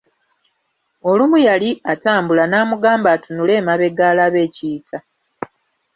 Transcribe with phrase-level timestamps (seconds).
[1.09, 4.97] Olumu yali atambula n'amugamba atunule emabega alabe ekiyita.